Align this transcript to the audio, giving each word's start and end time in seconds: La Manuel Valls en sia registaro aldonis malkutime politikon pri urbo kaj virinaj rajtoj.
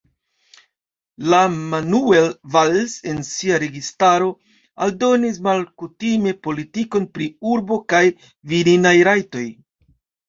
La 1.33 1.41
Manuel 1.73 2.29
Valls 2.55 2.95
en 3.11 3.19
sia 3.27 3.59
registaro 3.63 4.31
aldonis 4.87 5.37
malkutime 5.49 6.35
politikon 6.49 7.09
pri 7.19 7.29
urbo 7.57 7.79
kaj 7.95 8.05
virinaj 8.55 8.97
rajtoj. 9.13 9.49